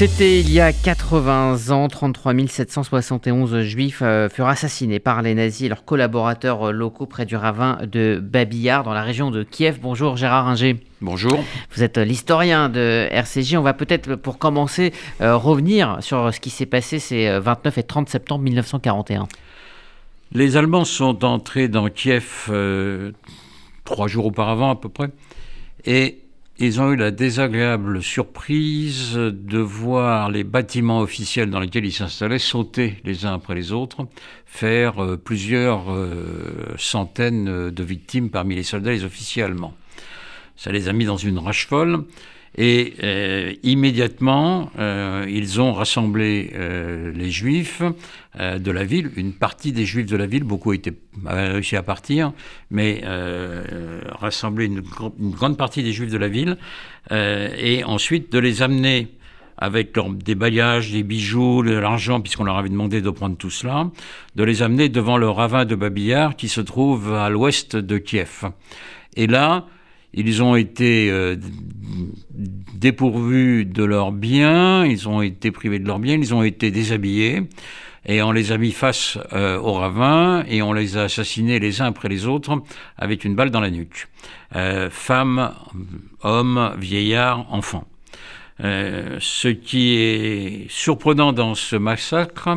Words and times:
C'était 0.00 0.40
il 0.40 0.50
y 0.50 0.60
a 0.60 0.72
80 0.72 1.68
ans, 1.68 1.86
33 1.86 2.32
771 2.48 3.60
juifs 3.60 4.00
euh, 4.00 4.30
furent 4.30 4.46
assassinés 4.46 4.98
par 4.98 5.20
les 5.20 5.34
nazis 5.34 5.66
et 5.66 5.68
leurs 5.68 5.84
collaborateurs 5.84 6.68
euh, 6.68 6.72
locaux 6.72 7.04
près 7.04 7.26
du 7.26 7.36
ravin 7.36 7.78
de 7.82 8.18
Babillard 8.18 8.82
dans 8.82 8.94
la 8.94 9.02
région 9.02 9.30
de 9.30 9.42
Kiev. 9.42 9.78
Bonjour 9.82 10.16
Gérard 10.16 10.46
Ringer. 10.46 10.78
Bonjour. 11.02 11.38
Vous 11.74 11.82
êtes 11.82 11.98
l'historien 11.98 12.70
de 12.70 13.08
RCJ. 13.10 13.56
On 13.56 13.60
va 13.60 13.74
peut-être 13.74 14.14
pour 14.14 14.38
commencer 14.38 14.94
euh, 15.20 15.36
revenir 15.36 15.98
sur 16.00 16.32
ce 16.32 16.40
qui 16.40 16.48
s'est 16.48 16.64
passé 16.64 16.98
ces 16.98 17.38
29 17.38 17.76
et 17.76 17.82
30 17.82 18.08
septembre 18.08 18.42
1941. 18.44 19.28
Les 20.32 20.56
Allemands 20.56 20.86
sont 20.86 21.26
entrés 21.26 21.68
dans 21.68 21.90
Kiev 21.90 22.50
trois 23.84 24.08
jours 24.08 24.24
auparavant 24.24 24.70
à 24.70 24.76
peu 24.76 24.88
près 24.88 25.10
et 25.84 26.20
ils 26.60 26.78
ont 26.78 26.92
eu 26.92 26.96
la 26.96 27.10
désagréable 27.10 28.02
surprise 28.02 29.14
de 29.14 29.58
voir 29.58 30.30
les 30.30 30.44
bâtiments 30.44 31.00
officiels 31.00 31.48
dans 31.48 31.58
lesquels 31.58 31.86
ils 31.86 31.92
s'installaient 31.92 32.38
sauter 32.38 32.96
les 33.04 33.24
uns 33.24 33.32
après 33.32 33.54
les 33.54 33.72
autres, 33.72 34.06
faire 34.44 35.02
euh, 35.02 35.16
plusieurs 35.16 35.90
euh, 35.90 36.74
centaines 36.76 37.70
de 37.70 37.82
victimes 37.82 38.28
parmi 38.28 38.54
les 38.54 38.62
soldats 38.62 38.92
et 38.92 38.96
les 38.96 39.04
officiers 39.04 39.42
allemands. 39.42 39.74
Ça 40.54 40.70
les 40.70 40.88
a 40.88 40.92
mis 40.92 41.06
dans 41.06 41.16
une 41.16 41.38
rage 41.38 41.66
folle. 41.66 42.04
Et 42.56 42.94
euh, 43.02 43.54
immédiatement, 43.62 44.70
euh, 44.78 45.24
ils 45.28 45.60
ont 45.60 45.72
rassemblé 45.72 46.50
euh, 46.54 47.12
les 47.12 47.30
juifs 47.30 47.82
de 48.38 48.70
la 48.70 48.84
ville, 48.84 49.10
une 49.16 49.32
partie 49.32 49.72
des 49.72 49.84
juifs 49.84 50.06
de 50.06 50.16
la 50.16 50.26
ville, 50.26 50.44
beaucoup 50.44 50.72
étaient, 50.72 50.94
avaient 51.26 51.48
réussi 51.48 51.74
à 51.74 51.82
partir, 51.82 52.32
mais 52.70 53.02
rassembler 54.20 54.66
une, 54.66 54.82
une, 55.18 55.32
grande 55.32 55.56
partie 55.56 55.82
des 55.82 55.92
juifs 55.92 56.12
de 56.12 56.16
la 56.16 56.28
ville, 56.28 56.56
et 57.10 57.82
ensuite 57.82 58.30
de 58.30 58.38
les 58.38 58.62
amener 58.62 59.08
avec 59.58 59.98
des 60.24 60.36
bagages, 60.36 60.92
des 60.92 61.02
bijoux, 61.02 61.64
de 61.64 61.72
l'argent, 61.72 62.20
puisqu'on 62.20 62.44
leur 62.44 62.56
avait 62.56 62.68
demandé 62.68 63.02
de 63.02 63.10
prendre 63.10 63.36
tout 63.36 63.50
cela, 63.50 63.90
de 64.36 64.44
les 64.44 64.62
amener 64.62 64.88
devant 64.88 65.18
le 65.18 65.28
ravin 65.28 65.64
de 65.64 65.74
Babillard 65.74 66.36
qui 66.36 66.48
se 66.48 66.60
trouve 66.60 67.12
à 67.12 67.30
l'ouest 67.30 67.74
de 67.74 67.98
Kiev. 67.98 68.44
Et 69.16 69.26
là, 69.26 69.66
ils 70.14 70.42
ont 70.42 70.56
été 70.56 71.10
euh, 71.10 71.36
dépourvus 72.74 73.64
de 73.64 73.84
leurs 73.84 74.12
biens, 74.12 74.84
ils 74.84 75.08
ont 75.08 75.22
été 75.22 75.50
privés 75.50 75.78
de 75.78 75.86
leurs 75.86 75.98
biens, 75.98 76.14
ils 76.14 76.34
ont 76.34 76.42
été 76.42 76.70
déshabillés, 76.70 77.42
et 78.06 78.22
on 78.22 78.32
les 78.32 78.52
a 78.52 78.58
mis 78.58 78.72
face 78.72 79.18
euh, 79.32 79.58
au 79.58 79.74
ravin, 79.74 80.44
et 80.48 80.62
on 80.62 80.72
les 80.72 80.96
a 80.96 81.02
assassinés 81.02 81.58
les 81.58 81.80
uns 81.80 81.86
après 81.86 82.08
les 82.08 82.26
autres 82.26 82.62
avec 82.96 83.24
une 83.24 83.34
balle 83.34 83.50
dans 83.50 83.60
la 83.60 83.70
nuque. 83.70 84.08
Euh, 84.56 84.90
femmes, 84.90 85.52
hommes, 86.22 86.74
vieillards, 86.78 87.46
enfants. 87.52 87.86
ce 88.58 89.48
qui 89.48 89.94
est 89.94 90.66
surprenant 90.68 91.32
dans 91.32 91.54
ce 91.54 91.76
massacre, 91.76 92.48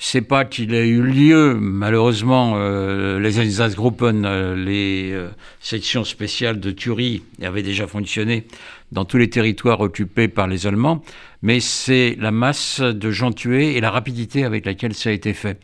c'est 0.00 0.22
pas 0.22 0.44
qu'il 0.44 0.74
ait 0.74 0.86
eu 0.86 1.02
lieu, 1.02 1.56
malheureusement, 1.60 2.54
euh, 2.56 3.18
les 3.18 3.40
Einsatzgruppen, 3.40 4.24
euh, 4.24 4.54
les 4.54 5.10
euh, 5.12 5.28
sections 5.58 6.04
spéciales 6.04 6.60
de 6.60 6.70
Thury 6.70 7.24
avaient 7.42 7.64
déjà 7.64 7.88
fonctionné 7.88 8.46
dans 8.92 9.04
tous 9.04 9.18
les 9.18 9.28
territoires 9.28 9.80
occupés 9.80 10.28
par 10.28 10.46
les 10.46 10.68
Allemands, 10.68 11.02
mais 11.42 11.58
c'est 11.58 12.16
la 12.20 12.30
masse 12.30 12.80
de 12.80 13.10
gens 13.10 13.32
tués 13.32 13.76
et 13.76 13.80
la 13.80 13.90
rapidité 13.90 14.44
avec 14.44 14.66
laquelle 14.66 14.94
ça 14.94 15.10
a 15.10 15.12
été 15.12 15.34
fait. 15.34 15.58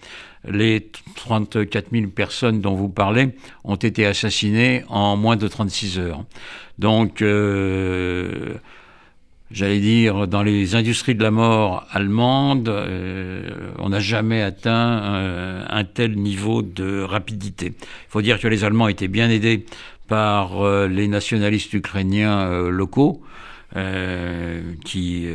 Les 0.46 0.90
34 1.14 1.90
000 1.92 2.08
personnes 2.08 2.60
dont 2.60 2.74
vous 2.74 2.88
parlez 2.88 3.30
ont 3.62 3.76
été 3.76 4.04
assassinées 4.04 4.82
en 4.88 5.16
moins 5.16 5.36
de 5.36 5.46
36 5.46 6.00
heures. 6.00 6.24
Donc, 6.78 7.22
j'allais 9.54 9.78
dire, 9.78 10.26
dans 10.26 10.42
les 10.42 10.74
industries 10.74 11.14
de 11.14 11.22
la 11.22 11.30
mort 11.30 11.86
allemandes, 11.92 12.68
euh, 12.68 13.70
on 13.78 13.90
n'a 13.90 14.00
jamais 14.00 14.42
atteint 14.42 15.02
euh, 15.04 15.64
un 15.68 15.84
tel 15.84 16.16
niveau 16.16 16.62
de 16.62 17.02
rapidité. 17.02 17.66
Il 17.68 18.10
faut 18.10 18.20
dire 18.20 18.40
que 18.40 18.48
les 18.48 18.64
Allemands 18.64 18.88
étaient 18.88 19.08
bien 19.08 19.30
aidés 19.30 19.64
par 20.08 20.60
euh, 20.60 20.88
les 20.88 21.06
nationalistes 21.06 21.72
ukrainiens 21.72 22.68
locaux, 22.68 23.22
qui 24.84 25.26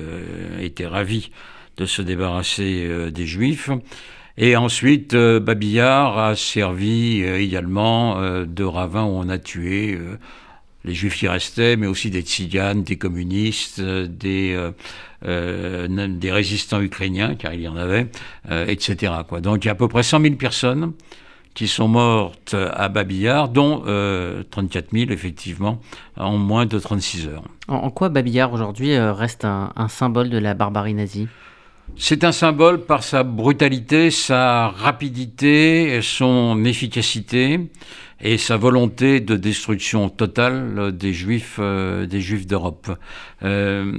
étaient 0.62 0.86
ravis 0.86 1.30
de 1.76 1.86
se 1.86 2.02
débarrasser 2.02 3.12
des 3.12 3.26
Juifs. 3.26 3.70
Et 4.38 4.56
ensuite, 4.56 5.14
Babillard 5.14 6.18
a 6.18 6.36
servi 6.38 7.22
également 7.22 8.22
de 8.46 8.64
ravin 8.64 9.04
où 9.04 9.10
on 9.10 9.28
a 9.28 9.40
tué 9.40 10.00
les 10.86 10.94
juifs 10.94 11.18
qui 11.18 11.28
restaient, 11.28 11.76
mais 11.76 11.88
aussi 11.88 12.10
des 12.10 12.22
tziganes, 12.22 12.84
des 12.84 12.98
communistes, 12.98 13.82
des, 13.82 14.54
euh, 14.54 14.72
euh, 15.26 16.18
résistants 16.24 16.82
ukrainiens, 16.82 17.36
car 17.36 17.54
il 17.54 17.62
y 17.62 17.68
en 17.68 17.76
avait, 17.76 18.08
euh, 18.50 18.66
etc. 18.68 19.14
Donc 19.42 19.66
il 19.66 19.68
y 19.68 19.70
a 19.70 19.74
à 19.74 19.76
peu 19.76 19.88
près 19.88 20.04
100 20.04 20.22
000 20.22 20.36
personnes 20.36 20.94
qui 21.54 21.68
sont 21.68 21.88
mortes 21.88 22.54
à 22.54 22.88
Babillard, 22.88 23.50
dont 23.50 23.80
34 24.52 24.92
000 24.94 25.12
effectivement 25.12 25.82
en 26.16 26.38
moins 26.38 26.66
de 26.66 26.80
36 26.80 27.28
heures. 27.28 27.44
En, 27.68 27.90
quoi 27.90 28.08
Babillard 28.08 28.54
aujourd'hui 28.54 28.98
reste 28.98 29.44
un, 29.44 29.74
un 29.76 29.88
symbole 29.90 30.30
de 30.30 30.38
la 30.38 30.54
barbarie 30.54 30.94
nazie? 30.94 31.28
C'est 31.98 32.24
un 32.24 32.32
symbole 32.32 32.86
par 32.86 33.04
sa 33.04 33.24
brutalité, 33.24 34.12
sa 34.12 34.70
rapidité, 34.70 36.00
son 36.02 36.64
efficacité 36.64 37.60
et 38.22 38.38
sa 38.38 38.58
volonté 38.58 39.20
de 39.20 39.36
destruction 39.36 40.10
totale 40.10 40.96
des 40.96 41.14
juifs, 41.14 41.58
euh, 41.60 42.06
des 42.06 42.22
juifs 42.22 42.46
d'Europe. 42.48 42.92
Euh, 43.44 43.94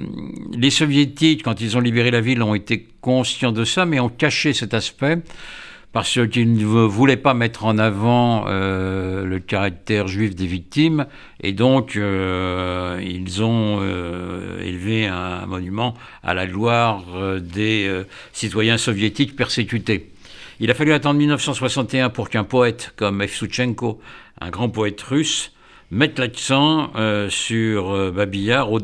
les 0.52 0.70
soviétiques, 0.70 1.42
quand 1.42 1.60
ils 1.60 1.76
ont 1.76 1.80
libéré 1.80 2.10
la 2.10 2.20
ville, 2.20 2.42
ont 2.42 2.54
été 2.54 2.86
conscients 3.00 3.52
de 3.52 3.64
ça, 3.64 3.86
mais 3.86 3.98
ont 3.98 4.10
caché 4.10 4.52
cet 4.52 4.74
aspect 4.74 5.18
parce 5.92 6.18
qu'ils 6.28 6.52
ne 6.52 6.64
voulaient 6.64 7.16
pas 7.16 7.34
mettre 7.34 7.64
en 7.64 7.78
avant 7.78 8.44
euh, 8.46 9.24
le 9.24 9.38
caractère 9.40 10.06
juif 10.06 10.34
des 10.34 10.46
victimes, 10.46 11.06
et 11.42 11.52
donc 11.52 11.94
ils 11.94 13.42
ont 13.42 13.82
élevé 14.60 15.06
un 15.06 15.46
monument 15.46 15.94
à 16.22 16.34
la 16.34 16.46
gloire 16.46 17.04
des 17.40 18.04
citoyens 18.32 18.78
soviétiques 18.78 19.36
persécutés. 19.36 20.10
Il 20.62 20.70
a 20.70 20.74
fallu 20.74 20.92
attendre 20.92 21.18
1961 21.18 22.10
pour 22.10 22.28
qu'un 22.28 22.44
poète 22.44 22.92
comme 22.96 23.22
Evsouchenko, 23.22 23.98
un 24.42 24.50
grand 24.50 24.68
poète 24.68 25.00
russe, 25.00 25.52
mette 25.90 26.18
l'accent 26.18 26.90
euh, 26.96 27.28
sur 27.28 27.90
euh, 27.90 28.10
Babillard, 28.10 28.70
aux, 28.70 28.80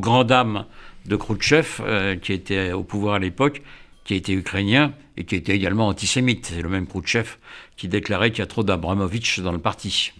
grandes 0.00 0.26
dames 0.26 0.64
de 1.06 1.16
Khrouchtchev, 1.16 1.80
euh, 1.80 2.16
qui 2.16 2.32
était 2.32 2.72
au 2.72 2.82
pouvoir 2.82 3.14
à 3.14 3.18
l'époque, 3.18 3.62
qui 4.10 4.16
était 4.16 4.32
ukrainien 4.32 4.92
et 5.16 5.22
qui 5.22 5.36
était 5.36 5.54
également 5.54 5.86
antisémite. 5.86 6.46
C'est 6.46 6.62
le 6.62 6.68
même 6.68 6.88
Khrouchtchev 6.88 7.36
qui 7.76 7.86
déclarait 7.86 8.32
qu'il 8.32 8.40
y 8.40 8.42
a 8.42 8.46
trop 8.46 8.64
d'Abramovitch 8.64 9.38
dans 9.38 9.52
le 9.52 9.60
parti. 9.60 10.12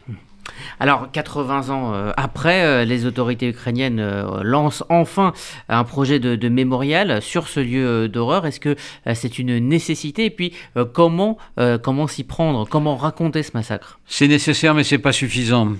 Alors, 0.78 1.10
80 1.10 1.70
ans 1.70 1.92
euh, 1.92 2.12
après, 2.16 2.62
euh, 2.62 2.84
les 2.84 3.04
autorités 3.04 3.48
ukrainiennes 3.48 4.00
euh, 4.00 4.42
lancent 4.42 4.84
enfin 4.88 5.32
un 5.68 5.84
projet 5.84 6.20
de, 6.20 6.48
mémorial 6.48 7.20
sur 7.20 7.48
ce 7.48 7.58
lieu 7.58 8.08
d'horreur. 8.08 8.46
Est-ce 8.46 8.60
que 8.60 8.76
c'est 9.14 9.38
une 9.38 9.58
nécessité? 9.58 10.26
Et 10.26 10.30
puis, 10.30 10.52
comment, 10.92 11.38
comment 11.82 12.06
s'y 12.06 12.24
prendre? 12.24 12.66
Comment 12.68 12.96
raconter 12.96 13.42
ce 13.42 13.52
massacre? 13.54 14.00
C'est 14.06 14.26
nécessaire, 14.26 14.74
mais 14.74 14.82
c'est 14.82 14.98
pas 14.98 15.12
suffisant. 15.12 15.72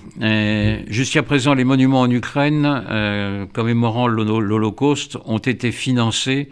Jusqu'à 0.87 1.23
présent, 1.23 1.53
les 1.53 1.65
monuments 1.65 2.01
en 2.01 2.09
Ukraine 2.09 3.47
commémorant 3.53 4.07
l'Holocauste 4.07 5.17
ont 5.25 5.39
été 5.39 5.71
financés 5.71 6.49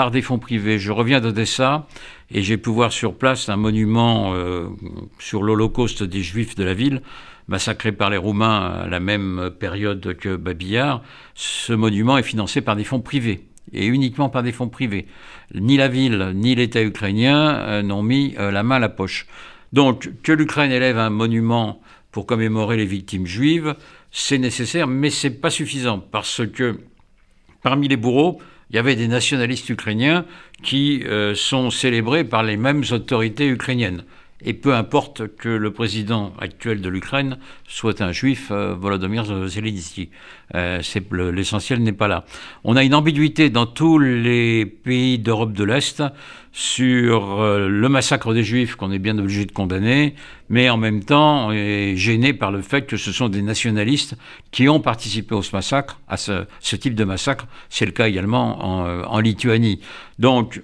par 0.00 0.10
des 0.10 0.22
fonds 0.22 0.38
privés. 0.38 0.78
Je 0.78 0.92
reviens 0.92 1.20
d'Odessa 1.20 1.86
et 2.30 2.40
j'ai 2.40 2.56
pu 2.56 2.70
voir 2.70 2.90
sur 2.90 3.18
place 3.18 3.50
un 3.50 3.58
monument 3.58 4.34
sur 5.18 5.42
l'Holocauste 5.42 6.02
des 6.02 6.22
Juifs 6.22 6.54
de 6.54 6.64
la 6.64 6.72
ville 6.72 7.02
massacré 7.48 7.92
par 7.92 8.08
les 8.08 8.16
Roumains 8.16 8.80
à 8.84 8.88
la 8.88 8.98
même 8.98 9.50
période 9.60 10.16
que 10.16 10.36
Babillard, 10.36 11.02
ce 11.34 11.74
monument 11.74 12.16
est 12.16 12.22
financé 12.22 12.62
par 12.62 12.76
des 12.76 12.84
fonds 12.84 13.02
privés 13.02 13.44
et 13.74 13.84
uniquement 13.88 14.30
par 14.30 14.42
des 14.42 14.52
fonds 14.52 14.70
privés. 14.70 15.06
Ni 15.54 15.76
la 15.76 15.88
ville 15.88 16.32
ni 16.34 16.54
l'État 16.54 16.82
ukrainien 16.82 17.56
euh, 17.56 17.82
n'ont 17.82 18.02
mis 18.02 18.34
euh, 18.38 18.50
la 18.50 18.62
main 18.62 18.76
à 18.76 18.78
la 18.78 18.88
poche. 18.88 19.26
Donc 19.74 20.08
que 20.22 20.32
l'Ukraine 20.32 20.72
élève 20.72 20.96
un 20.96 21.10
monument 21.10 21.82
pour 22.10 22.24
commémorer 22.24 22.78
les 22.78 22.86
victimes 22.86 23.26
juives, 23.26 23.74
c'est 24.10 24.38
nécessaire, 24.38 24.86
mais 24.86 25.10
c'est 25.10 25.42
pas 25.42 25.50
suffisant 25.50 25.98
parce 25.98 26.40
que 26.46 26.80
parmi 27.62 27.86
les 27.86 27.98
bourreaux, 27.98 28.40
il 28.70 28.76
y 28.76 28.78
avait 28.78 28.96
des 28.96 29.08
nationalistes 29.08 29.68
ukrainiens 29.68 30.24
qui 30.62 31.02
euh, 31.04 31.34
sont 31.34 31.70
célébrés 31.70 32.24
par 32.24 32.42
les 32.42 32.56
mêmes 32.56 32.84
autorités 32.92 33.48
ukrainiennes. 33.48 34.04
Et 34.44 34.54
peu 34.54 34.74
importe 34.74 35.34
que 35.36 35.48
le 35.48 35.72
président 35.72 36.32
actuel 36.38 36.80
de 36.80 36.88
l'Ukraine 36.88 37.38
soit 37.66 38.00
un 38.00 38.12
juif, 38.12 38.48
euh, 38.50 38.74
Volodymyr 38.74 39.24
Zelensky. 39.48 40.10
Euh, 40.54 40.80
l'essentiel 41.32 41.82
n'est 41.82 41.92
pas 41.92 42.08
là. 42.08 42.24
On 42.64 42.76
a 42.76 42.82
une 42.82 42.94
ambiguïté 42.94 43.50
dans 43.50 43.66
tous 43.66 43.98
les 43.98 44.66
pays 44.66 45.18
d'Europe 45.18 45.52
de 45.52 45.64
l'Est 45.64 46.02
sur 46.52 47.40
euh, 47.40 47.68
le 47.68 47.88
massacre 47.88 48.34
des 48.34 48.42
juifs 48.42 48.74
qu'on 48.74 48.90
est 48.90 48.98
bien 48.98 49.16
obligé 49.18 49.44
de 49.44 49.52
condamner, 49.52 50.14
mais 50.48 50.68
en 50.68 50.76
même 50.76 51.04
temps 51.04 51.48
on 51.48 51.52
est 51.52 51.94
gêné 51.96 52.32
par 52.32 52.50
le 52.50 52.60
fait 52.60 52.86
que 52.86 52.96
ce 52.96 53.12
sont 53.12 53.28
des 53.28 53.42
nationalistes 53.42 54.16
qui 54.50 54.68
ont 54.68 54.80
participé 54.80 55.34
au 55.34 55.42
massacre, 55.52 56.00
à 56.08 56.16
ce, 56.16 56.44
type 56.76 56.96
de 56.96 57.04
massacre. 57.04 57.46
C'est 57.68 57.86
le 57.86 57.92
cas 57.92 58.08
également 58.08 58.64
en, 58.64 59.04
en 59.04 59.20
Lituanie. 59.20 59.80
Donc 60.18 60.60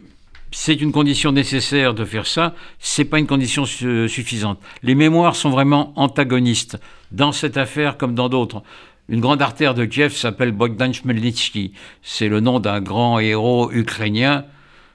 c'est 0.51 0.81
une 0.81 0.93
condition 0.93 1.33
nécessaire 1.33 1.95
de 1.95 2.05
faire 2.05 2.27
ça, 2.27 2.55
c'est 2.79 3.05
pas 3.05 3.19
une 3.19 3.27
condition 3.27 3.65
suffisante. 3.65 4.61
Les 4.83 4.95
mémoires 4.95 5.37
sont 5.37 5.51
vraiment 5.51 5.93
antagonistes 5.97 6.79
dans 7.13 7.33
cette 7.33 7.57
affaire 7.57 7.97
comme 7.97 8.15
dans 8.15 8.29
d'autres. 8.29 8.63
Une 9.09 9.21
grande 9.21 9.43
artère 9.43 9.75
de 9.75 9.85
Kiev 9.85 10.13
s'appelle 10.13 10.53
Bogdan 10.53 10.93
Chmelnytsky. 10.93 11.73
C'est 12.03 12.29
le 12.29 12.41
nom 12.41 12.59
d'un 12.59 12.81
grand 12.81 13.19
héros 13.21 13.71
ukrainien 13.71 14.45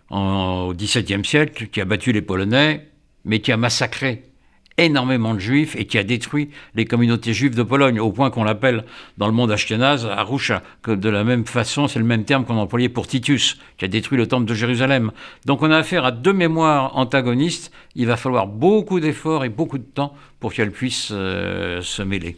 au 0.09 0.73
XVIIe 0.75 1.23
siècle 1.23 1.67
qui 1.67 1.79
a 1.79 1.85
battu 1.85 2.11
les 2.11 2.21
Polonais, 2.21 2.89
mais 3.23 3.39
qui 3.39 3.51
a 3.51 3.57
massacré 3.57 4.30
énormément 4.77 5.33
de 5.33 5.39
juifs 5.39 5.75
et 5.75 5.85
qui 5.85 5.97
a 5.97 6.03
détruit 6.03 6.49
les 6.75 6.85
communautés 6.85 7.33
juives 7.33 7.55
de 7.55 7.63
Pologne, 7.63 7.99
au 7.99 8.11
point 8.11 8.29
qu'on 8.29 8.43
l'appelle 8.43 8.85
dans 9.17 9.27
le 9.27 9.33
monde 9.33 9.51
ashkénaze 9.51 10.05
Arusha, 10.05 10.63
que 10.81 10.91
de 10.91 11.09
la 11.09 11.23
même 11.23 11.45
façon, 11.45 11.87
c'est 11.87 11.99
le 11.99 12.05
même 12.05 12.23
terme 12.23 12.45
qu'on 12.45 12.57
employait 12.57 12.89
pour 12.89 13.07
Titus, 13.07 13.57
qui 13.77 13.85
a 13.85 13.87
détruit 13.87 14.17
le 14.17 14.27
temple 14.27 14.45
de 14.45 14.53
Jérusalem. 14.53 15.11
Donc 15.45 15.61
on 15.61 15.71
a 15.71 15.77
affaire 15.77 16.05
à 16.05 16.11
deux 16.11 16.33
mémoires 16.33 16.97
antagonistes, 16.97 17.71
il 17.95 18.07
va 18.07 18.17
falloir 18.17 18.47
beaucoup 18.47 18.99
d'efforts 18.99 19.45
et 19.45 19.49
beaucoup 19.49 19.77
de 19.77 19.83
temps 19.83 20.13
pour 20.39 20.53
qu'elles 20.53 20.71
puissent 20.71 21.11
euh, 21.11 21.81
se 21.81 22.01
mêler. 22.01 22.37